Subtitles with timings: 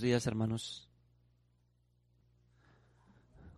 [0.00, 0.88] Días, hermanos.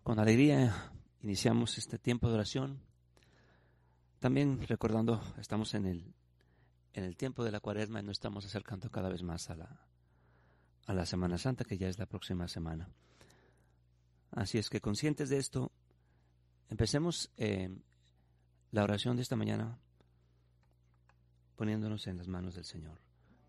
[0.03, 2.79] Con alegría iniciamos este tiempo de oración.
[4.19, 6.13] También recordando, estamos en el,
[6.93, 9.85] en el tiempo de la cuaresma y nos estamos acercando cada vez más a la,
[10.85, 12.89] a la Semana Santa, que ya es la próxima semana.
[14.31, 15.71] Así es que conscientes de esto,
[16.69, 17.69] empecemos eh,
[18.71, 19.77] la oración de esta mañana
[21.57, 23.01] poniéndonos en las manos del Señor.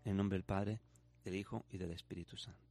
[0.03, 0.81] En nombre del Padre,
[1.23, 2.70] del Hijo y del Espíritu Santo.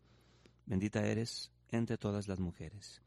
[0.65, 3.01] Bendita eres entre todas las mujeres,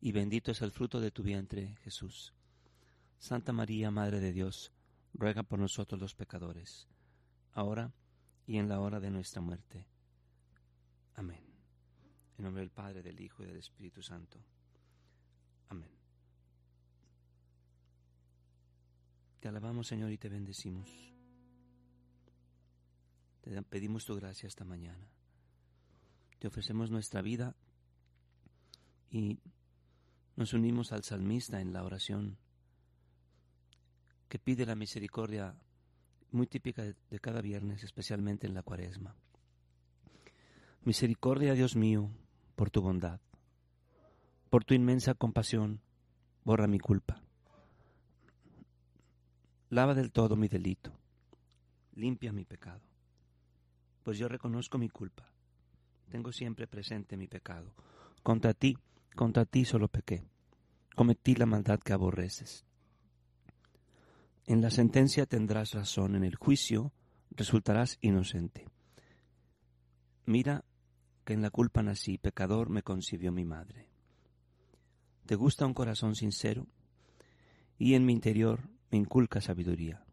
[0.00, 2.34] y bendito es el fruto de tu vientre, Jesús.
[3.18, 4.72] Santa María, Madre de Dios,
[5.14, 6.88] ruega por nosotros los pecadores,
[7.52, 7.92] ahora
[8.46, 9.86] y en la hora de nuestra muerte.
[11.14, 11.44] Amén.
[12.38, 14.38] En nombre del Padre, del Hijo y del Espíritu Santo.
[15.68, 15.90] Amén.
[19.40, 20.88] Te alabamos, Señor, y te bendecimos.
[23.40, 25.08] Te pedimos tu gracia esta mañana.
[26.42, 27.54] Te ofrecemos nuestra vida
[29.12, 29.38] y
[30.34, 32.36] nos unimos al salmista en la oración
[34.28, 35.54] que pide la misericordia
[36.32, 39.14] muy típica de cada viernes, especialmente en la cuaresma.
[40.82, 42.10] Misericordia, Dios mío,
[42.56, 43.20] por tu bondad,
[44.50, 45.80] por tu inmensa compasión,
[46.42, 47.22] borra mi culpa.
[49.70, 50.92] Lava del todo mi delito,
[51.94, 52.82] limpia mi pecado
[54.02, 55.31] pues yo reconozco mi culpa.
[56.12, 57.74] Tengo siempre presente mi pecado.
[58.22, 58.76] Contra ti,
[59.16, 60.22] contra ti solo pequé.
[60.94, 62.66] Cometí la maldad que aborreces.
[64.44, 66.92] En la sentencia tendrás razón, en el juicio
[67.30, 68.68] resultarás inocente.
[70.26, 70.66] Mira
[71.24, 73.88] que en la culpa nací, pecador me concibió mi madre.
[75.24, 76.66] Te gusta un corazón sincero
[77.78, 80.04] y en mi interior me inculca sabiduría.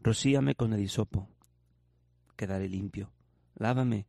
[0.00, 1.28] Rocíame con el hisopo
[2.34, 3.12] quedaré limpio.
[3.54, 4.08] Lávame,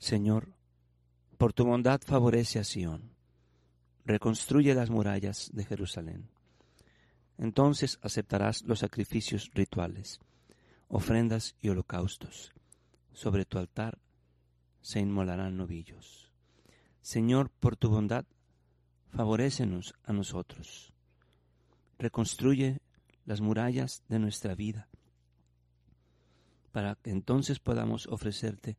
[0.00, 0.54] Señor,
[1.36, 3.12] por tu bondad favorece a Sión.
[4.06, 6.30] Reconstruye las murallas de Jerusalén.
[7.36, 10.18] Entonces aceptarás los sacrificios rituales,
[10.88, 12.50] ofrendas y holocaustos.
[13.12, 13.98] Sobre tu altar
[14.80, 16.32] se inmolarán novillos.
[17.02, 18.24] Señor, por tu bondad,
[19.10, 20.94] favorécenos a nosotros.
[21.98, 22.80] Reconstruye
[23.26, 24.88] las murallas de nuestra vida,
[26.72, 28.78] para que entonces podamos ofrecerte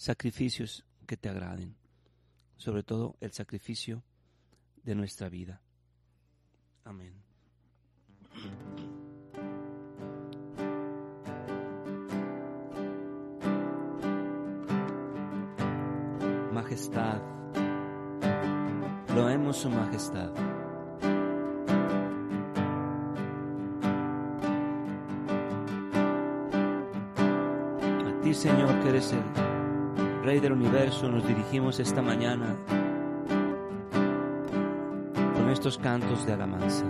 [0.00, 1.76] sacrificios que te agraden,
[2.56, 4.02] sobre todo el sacrificio
[4.82, 5.60] de nuestra vida.
[6.84, 7.12] Amén.
[16.50, 17.20] Majestad,
[19.14, 20.32] loemos su majestad.
[28.32, 29.49] Señor, que eres el
[30.30, 32.54] Del universo, nos dirigimos esta mañana
[35.34, 36.84] con estos cantos de alabanza.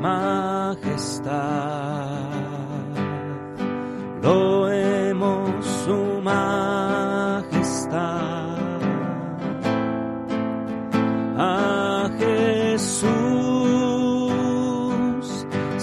[0.00, 1.30] Majestad,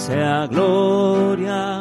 [0.10, 1.79] sea gloria,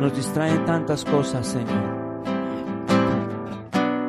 [0.00, 1.98] nos distraen tantas cosas, Señor.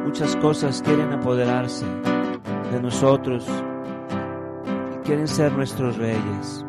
[0.06, 1.86] Muchas cosas quieren apoderarse
[2.72, 3.48] de nosotros
[4.94, 6.66] y quieren ser nuestros reyes.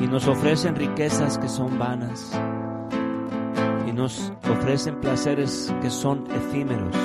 [0.00, 2.32] Y nos ofrecen riquezas que son vanas.
[3.86, 6.96] Y nos ofrecen placeres que son efímeros.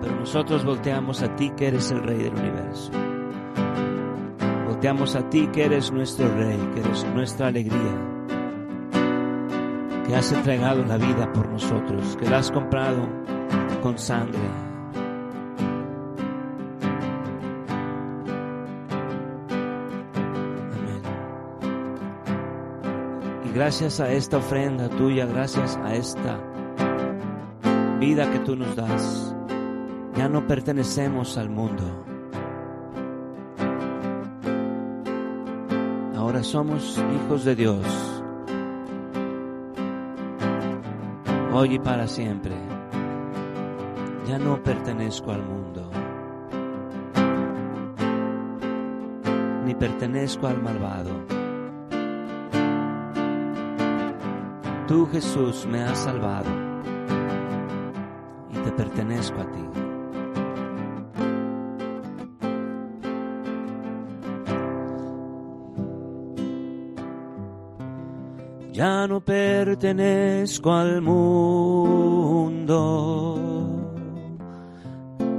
[0.00, 2.92] Pero nosotros volteamos a ti que eres el rey del universo.
[4.84, 7.96] Volteamos a ti que eres nuestro rey, que eres nuestra alegría
[10.06, 13.08] que has entregado la vida por nosotros, que la has comprado
[13.82, 14.38] con sangre.
[20.74, 21.02] Amén.
[23.46, 26.38] Y gracias a esta ofrenda tuya, gracias a esta
[28.00, 29.34] vida que tú nos das,
[30.14, 32.13] ya no pertenecemos al mundo.
[36.44, 38.14] Somos hijos de Dios.
[41.54, 42.56] hoy y para siempre.
[44.26, 45.88] Ya no pertenezco al mundo,
[49.64, 51.10] ni pertenezco al malvado.
[54.88, 56.50] Tú Jesús me has salvado
[58.50, 59.83] y te pertenezco a ti.
[68.74, 72.50] Ya no pertenezco al mundo,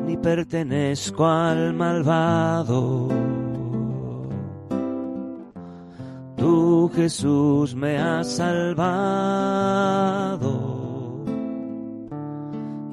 [0.06, 3.10] ni pertenezco al malvado.
[6.38, 8.86] Tú Jesús me has salvado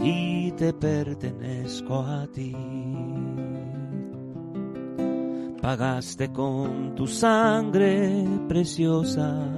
[0.00, 2.56] y te pertenezco a ti.
[5.60, 9.51] Pagaste con tu sangre preciosa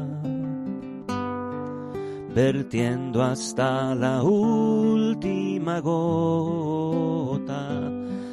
[2.35, 7.69] vertiendo hasta la última gota,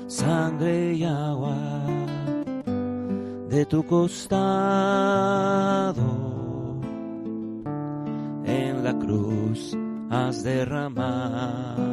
[0.08, 1.56] sangre y agua
[3.50, 4.42] de tu costado
[8.46, 9.78] en la cruz
[10.10, 11.91] has derramado.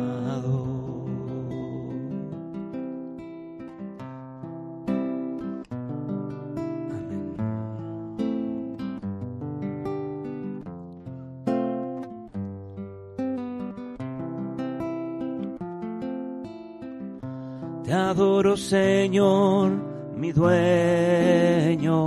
[18.56, 19.70] Señor,
[20.16, 21.98] mi dueño.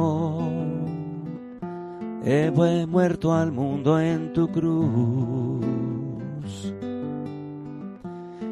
[2.24, 2.52] He
[2.88, 4.72] muerto al mundo en tu cruz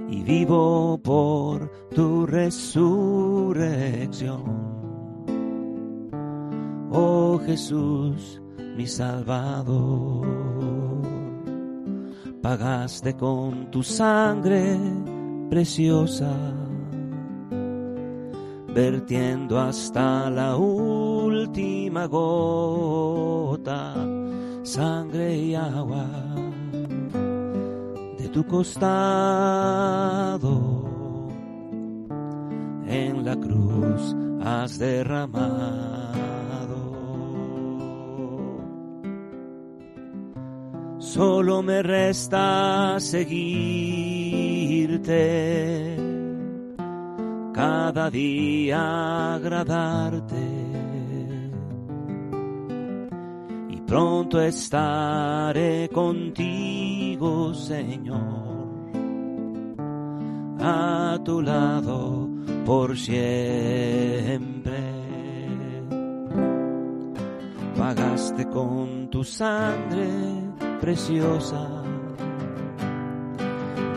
[0.10, 4.42] y vivo por tu resurrección.
[6.92, 8.42] Oh Jesús,
[8.76, 10.26] mi Salvador,
[12.42, 14.80] pagaste con tu sangre
[15.50, 16.36] preciosa
[18.80, 23.94] vertiendo hasta la última gota,
[24.64, 26.08] sangre y agua
[28.18, 28.90] de tu costado.
[32.88, 36.00] En la cruz has derramado.
[41.00, 44.40] Solo me resta seguirte
[47.60, 50.48] cada día agradarte
[53.68, 58.80] y pronto estaré contigo, Señor,
[60.62, 62.30] a tu lado
[62.66, 63.20] por siempre.
[67.78, 70.08] Pagaste con tu sangre
[70.80, 71.79] preciosa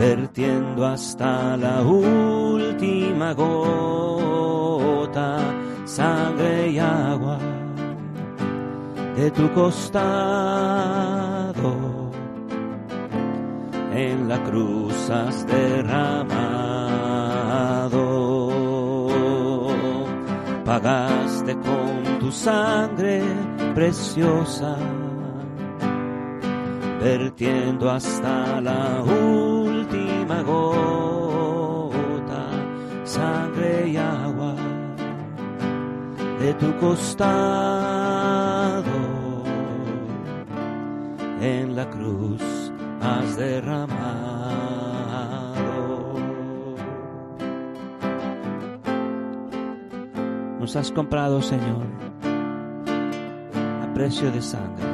[0.03, 5.39] vertiendo hasta la última gota,
[5.85, 7.39] sangre y agua
[9.15, 10.03] de tu costado.
[13.95, 16.33] En la cruz has derramado,
[20.65, 23.23] pagaste con tu sangre
[23.73, 24.77] preciosa
[27.01, 29.62] vertiendo hasta la última
[30.41, 31.93] gota,
[33.05, 34.55] sangre y agua
[36.41, 37.23] de tu costado.
[41.41, 43.93] En la cruz has derramado.
[50.61, 51.87] Nos has comprado, Señor,
[53.83, 54.93] a precio de sangre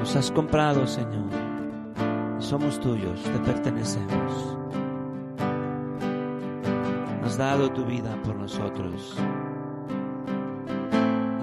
[0.00, 1.49] Nos has comprado, Señor.
[2.40, 4.56] Somos tuyos, te pertenecemos.
[7.22, 9.14] Has dado tu vida por nosotros.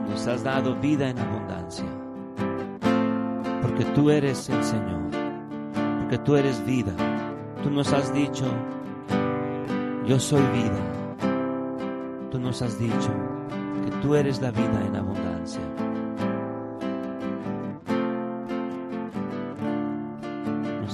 [0.10, 1.86] Nos has dado vida en abundancia.
[3.62, 5.12] Porque tú eres el Señor.
[6.00, 6.94] Porque tú eres vida.
[7.62, 8.46] Tú nos has dicho,
[10.08, 10.82] yo soy vida.
[12.32, 13.12] Tú nos has dicho
[13.86, 15.62] que tú eres la vida en abundancia.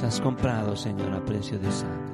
[0.06, 2.14] Has comprado, Señor, a precio de sangre.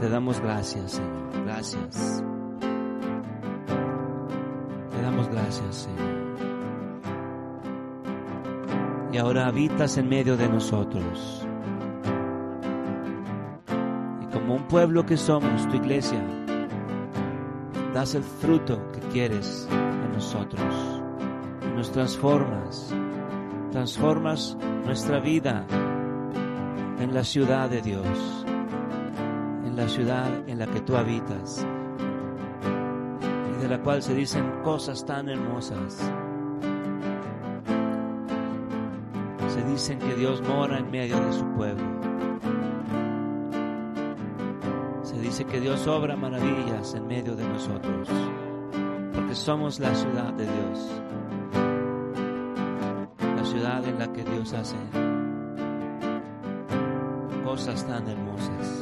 [0.00, 1.44] Te damos gracias, Señor.
[1.44, 2.24] Gracias.
[4.90, 6.12] Te damos gracias, Señor.
[9.12, 11.46] Y ahora habitas en medio de nosotros.
[14.22, 16.22] Y como un pueblo que somos, tu iglesia,
[17.94, 21.02] das el fruto que quieres en nosotros.
[21.76, 22.94] Nos transformas,
[23.70, 25.66] transformas nuestra vida
[27.02, 28.06] en la ciudad de Dios,
[29.66, 31.66] en la ciudad en la que tú habitas
[33.50, 35.98] y de la cual se dicen cosas tan hermosas.
[39.48, 41.84] Se dicen que Dios mora en medio de su pueblo.
[45.02, 48.08] Se dice que Dios obra maravillas en medio de nosotros,
[49.12, 51.02] porque somos la ciudad de Dios,
[53.36, 54.76] la ciudad en la que Dios hace
[57.52, 58.81] cosas tan hermosas.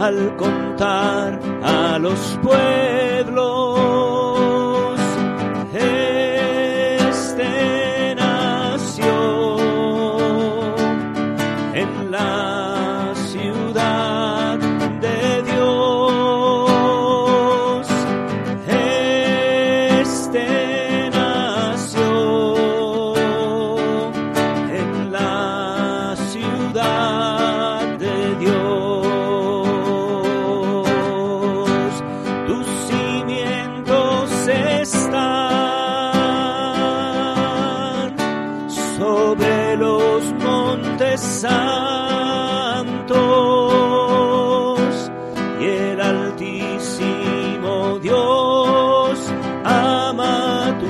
[0.06, 3.75] al contar a los pueblos.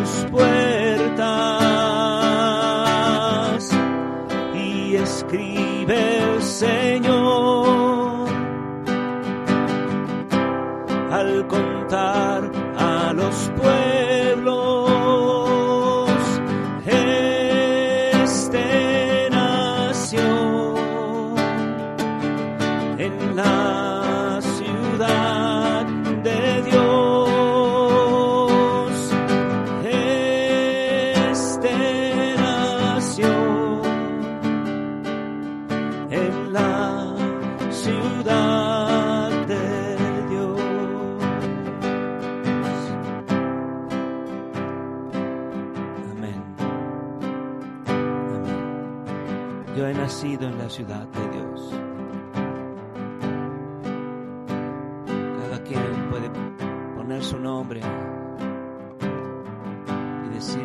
[0.06, 1.26] sus puertas
[4.54, 8.28] y escribe el Señor.
[11.12, 11.48] Al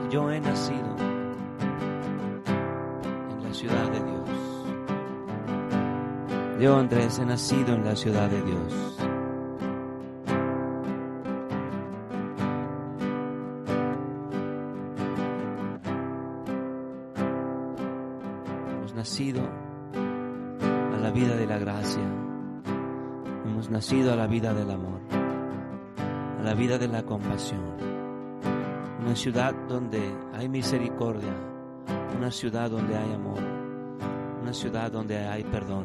[0.08, 0.96] yo he nacido
[3.30, 4.28] en la ciudad de Dios.
[6.60, 8.96] Yo, Andrés, he nacido en la ciudad de Dios.
[18.76, 19.42] Hemos nacido
[20.94, 22.02] a la vida de la gracia.
[23.46, 25.00] Hemos nacido a la vida del amor,
[26.38, 27.89] a la vida de la compasión
[29.11, 30.01] una ciudad donde
[30.35, 31.35] hay misericordia,
[32.16, 33.40] una ciudad donde hay amor,
[34.40, 35.85] una ciudad donde hay perdón.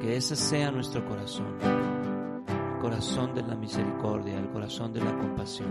[0.00, 5.68] Que ese sea nuestro corazón, el corazón de la misericordia, el corazón de la compasión,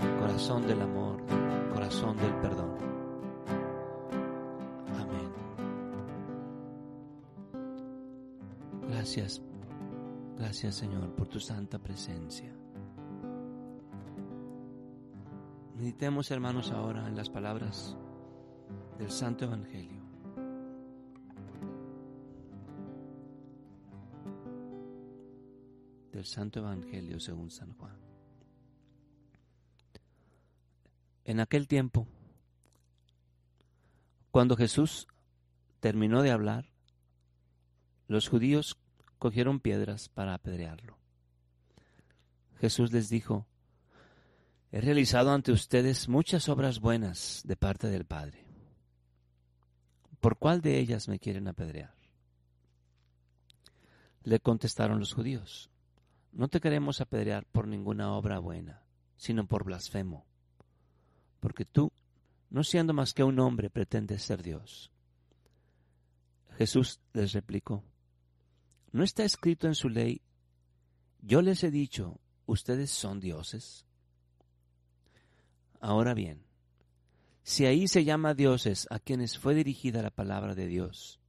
[0.00, 2.76] el corazón del amor, el corazón del perdón.
[5.00, 5.32] Amén.
[8.90, 9.47] Gracias
[10.38, 12.54] gracias Señor por tu santa presencia.
[15.74, 17.96] Meditemos, hermanos, ahora en las palabras
[18.98, 20.02] del Santo Evangelio.
[26.12, 27.96] Del Santo Evangelio según San Juan.
[31.24, 32.08] En aquel tiempo,
[34.30, 35.06] cuando Jesús
[35.80, 36.72] terminó de hablar,
[38.08, 38.77] los judíos
[39.18, 40.98] cogieron piedras para apedrearlo.
[42.60, 43.46] Jesús les dijo,
[44.70, 48.44] He realizado ante ustedes muchas obras buenas de parte del Padre.
[50.20, 51.94] ¿Por cuál de ellas me quieren apedrear?
[54.24, 55.70] Le contestaron los judíos,
[56.32, 58.82] no te queremos apedrear por ninguna obra buena,
[59.16, 60.26] sino por blasfemo,
[61.40, 61.92] porque tú,
[62.50, 64.90] no siendo más que un hombre, pretendes ser Dios.
[66.56, 67.84] Jesús les replicó,
[68.92, 70.22] ¿no está escrito en su ley,
[71.20, 73.86] yo les he dicho, ustedes son dioses?
[75.80, 76.44] Ahora bien,
[77.42, 81.20] si ahí se llama dioses a quienes fue dirigida la palabra de Dios,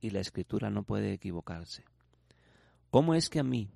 [0.00, 1.84] y la escritura no puede equivocarse,
[2.90, 3.70] ¿cómo es que a mí,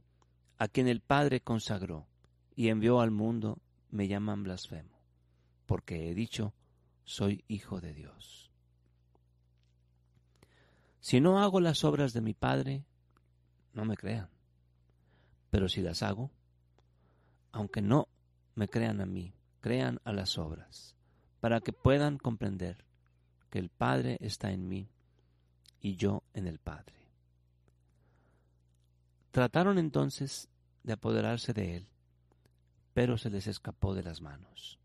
[0.59, 2.07] a quien el Padre consagró
[2.55, 5.01] y envió al mundo, me llaman blasfemo?
[5.67, 6.53] Porque he dicho,
[7.05, 8.48] soy hijo de Dios.
[11.09, 12.85] Si no hago las obras de mi Padre,
[13.73, 14.29] no me crean.
[15.49, 16.31] Pero si las hago,
[17.51, 18.09] aunque no
[18.55, 20.95] me crean a mí, crean a las obras,
[21.41, 22.85] para que puedan comprender
[23.49, 24.91] que el Padre está en mí
[25.81, 26.93] y yo en el Padre.
[29.31, 30.51] Trataron entonces
[30.83, 31.87] de apoderarse de él,
[32.93, 34.79] pero se les escapó de las manos.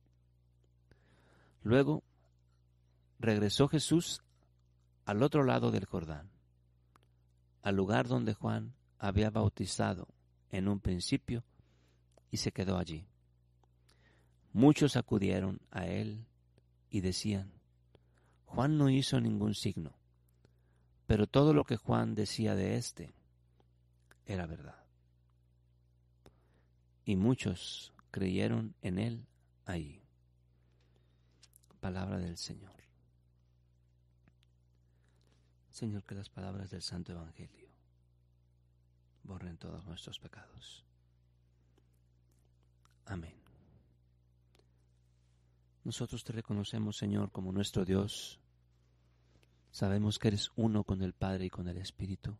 [1.63, 2.01] Luego
[3.19, 4.22] regresó Jesús
[5.05, 6.29] al otro lado del Jordán,
[7.61, 10.07] al lugar donde Juan había bautizado
[10.49, 11.43] en un principio,
[12.31, 13.05] y se quedó allí.
[14.53, 16.25] Muchos acudieron a él
[16.89, 17.51] y decían,
[18.45, 19.93] Juan no hizo ningún signo,
[21.05, 23.13] pero todo lo que Juan decía de éste
[24.25, 24.83] era verdad.
[27.05, 29.27] Y muchos creyeron en él
[29.65, 30.01] ahí.
[31.79, 32.82] Palabra del Señor.
[35.73, 37.67] Señor, que las palabras del Santo Evangelio
[39.23, 40.86] borren todos nuestros pecados.
[43.05, 43.33] Amén.
[45.83, 48.39] Nosotros te reconocemos, Señor, como nuestro Dios.
[49.71, 52.38] Sabemos que eres uno con el Padre y con el Espíritu,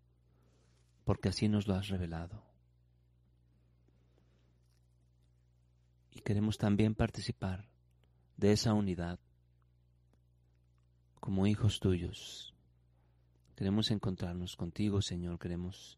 [1.04, 2.46] porque así nos lo has revelado.
[6.12, 7.68] Y queremos también participar
[8.38, 9.20] de esa unidad
[11.20, 12.53] como hijos tuyos.
[13.56, 15.40] Queremos encontrarnos contigo, Señor.
[15.40, 15.98] Queremos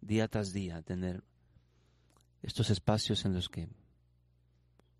[0.00, 1.24] día tras día tener
[2.42, 3.68] estos espacios en los que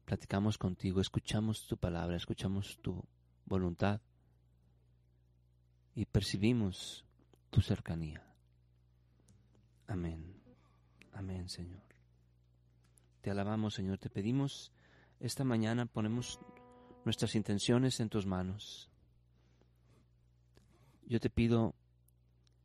[0.05, 3.05] platicamos contigo, escuchamos tu palabra, escuchamos tu
[3.45, 4.01] voluntad
[5.95, 7.05] y percibimos
[7.51, 8.23] tu cercanía.
[9.87, 10.41] Amén.
[11.13, 11.83] Amén, Señor.
[13.21, 13.99] Te alabamos, Señor.
[13.99, 14.73] Te pedimos
[15.21, 16.41] esta mañana, ponemos
[17.05, 18.91] nuestras intenciones en tus manos.
[21.07, 21.75] Yo te pido,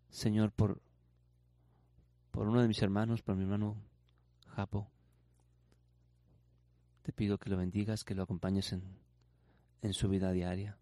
[0.09, 0.81] Señor, por,
[2.31, 3.75] por uno de mis hermanos, por mi hermano
[4.47, 4.89] Japo,
[7.03, 8.83] te pido que lo bendigas, que lo acompañes en,
[9.81, 10.77] en su vida diaria.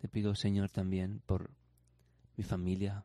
[0.00, 1.50] Te pido, Señor, también por
[2.36, 3.04] mi familia.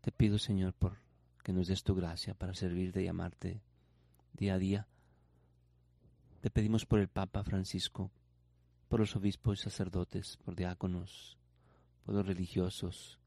[0.00, 0.98] Te pido, Señor, por
[1.46, 3.62] que nos des tu gracia para servirte y amarte
[4.32, 4.88] día a día.
[6.40, 8.10] Te pedimos por el Papa Francisco,
[8.88, 11.36] por los obispos y sacerdotes, por diáconos,
[12.04, 13.18] por los religiosos,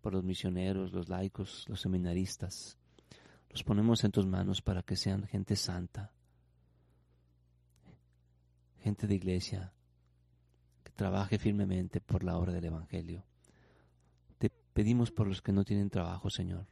[0.00, 2.78] por los misioneros, los laicos, los seminaristas,
[3.50, 6.12] los ponemos en tus manos para que sean gente santa,
[8.80, 9.72] gente de iglesia,
[10.82, 13.24] que trabaje firmemente por la obra del Evangelio.
[14.38, 16.66] Te pedimos por los que no tienen trabajo, Señor.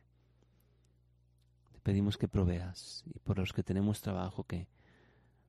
[1.72, 4.68] Te pedimos que proveas y por los que tenemos trabajo que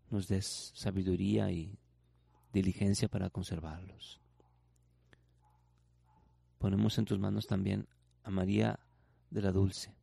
[0.10, 1.78] nos des sabiduría y
[2.56, 4.22] diligencia para conservarlos.
[6.58, 7.86] Ponemos en tus manos también
[8.24, 8.80] a María
[9.30, 9.94] de la Dulce,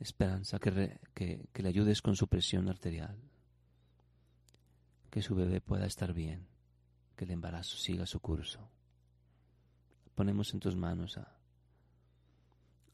[0.00, 3.16] esperanza, que, le ayudes con su presión arterial,
[5.10, 6.48] que su bebé pueda estar bien,
[7.14, 8.68] que el embarazo siga su curso.
[10.16, 11.38] Ponemos en tus manos a,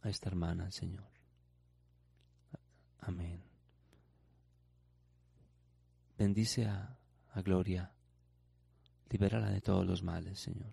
[0.05, 1.09] esta hermana, Señor.
[3.01, 3.43] Amén.
[6.19, 6.99] Bendice a
[7.43, 7.93] Gloria.
[9.11, 10.73] Libérala de todos los males, Señor.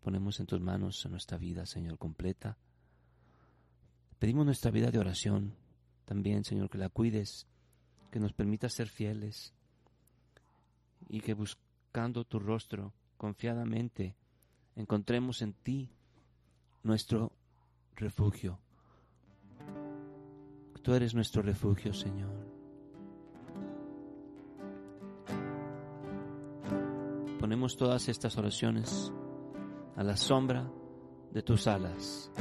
[0.00, 2.56] Ponemos en tus manos nuestra vida, Señor, completa.
[4.18, 5.54] Pedimos nuestra vida de oración
[6.04, 7.46] también, Señor, que la cuides,
[8.10, 9.52] que nos permita ser fieles
[11.08, 14.16] y que buscando tu rostro confiadamente
[14.76, 15.90] encontremos en ti
[16.82, 17.32] nuestro
[17.96, 18.58] refugio.
[20.82, 22.47] Tú eres nuestro refugio, Señor.
[27.38, 29.12] Ponemos todas estas oraciones
[29.96, 30.68] a la sombra
[31.30, 32.32] de tus alas,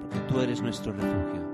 [0.00, 1.44] porque tú eres nuestro refugio.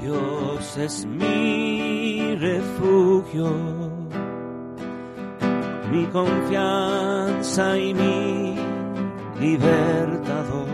[0.00, 3.50] Dios es mi refugio,
[5.90, 8.56] mi confianza y mi
[9.40, 10.68] libertador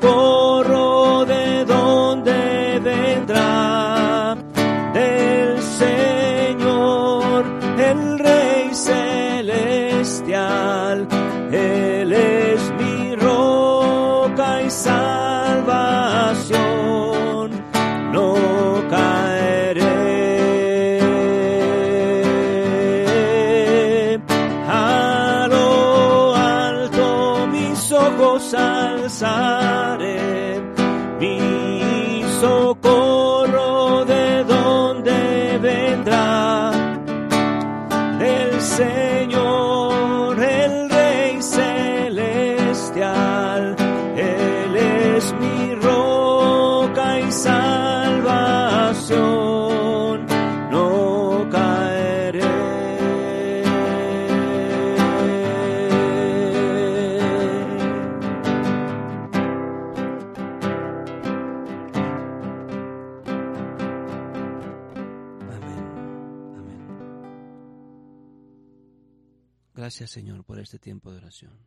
[0.02, 0.51] そ。
[69.82, 71.58] Gracias Señor por este tiempo de oración.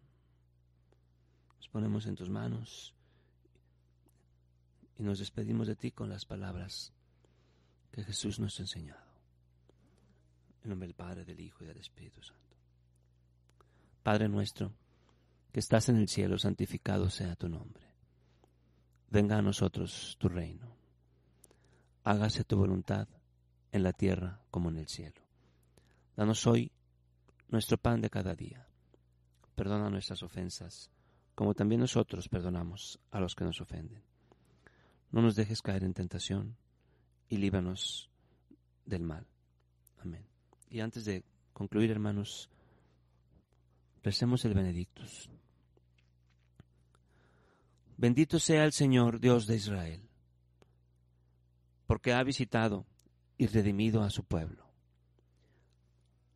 [1.57, 2.95] Nos ponemos en tus manos
[4.97, 6.93] y nos despedimos de ti con las palabras
[7.91, 9.03] que Jesús nos ha enseñado.
[10.63, 12.55] En nombre del Padre, del Hijo y del Espíritu Santo.
[14.01, 14.71] Padre nuestro,
[15.51, 17.83] que estás en el cielo, santificado sea tu nombre.
[19.09, 20.73] Venga a nosotros tu reino.
[22.05, 23.09] Hágase tu voluntad
[23.73, 25.21] en la tierra como en el cielo.
[26.15, 26.71] Danos hoy
[27.49, 28.67] nuestro pan de cada día.
[29.55, 30.89] Perdona nuestras ofensas,
[31.33, 34.03] como también nosotros perdonamos a los que nos ofenden.
[35.11, 36.57] No nos dejes caer en tentación
[37.29, 38.09] y líbranos
[38.85, 39.27] del mal.
[39.99, 40.25] Amén.
[40.69, 42.49] Y antes de concluir, hermanos,
[44.03, 45.29] recemos el Benedictus.
[47.97, 50.01] Bendito sea el Señor Dios de Israel,
[51.87, 52.85] porque ha visitado
[53.37, 54.64] y redimido a su pueblo,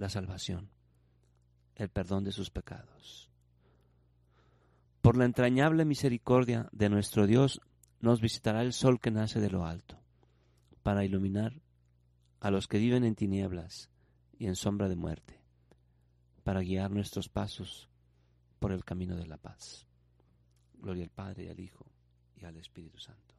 [0.00, 0.70] la salvación,
[1.76, 3.30] el perdón de sus pecados.
[5.02, 7.60] Por la entrañable misericordia de nuestro Dios
[8.00, 10.00] nos visitará el sol que nace de lo alto,
[10.82, 11.60] para iluminar
[12.40, 13.90] a los que viven en tinieblas
[14.38, 15.38] y en sombra de muerte,
[16.44, 17.90] para guiar nuestros pasos
[18.58, 19.86] por el camino de la paz.
[20.78, 21.84] Gloria al Padre y al Hijo
[22.36, 23.34] y al Espíritu Santo.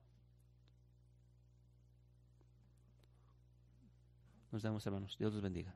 [4.52, 5.16] Nos damos hermanos.
[5.18, 5.74] Dios los bendiga.